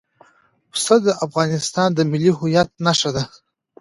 [0.71, 3.23] پسه د افغانستان د ملي هویت نښه ده.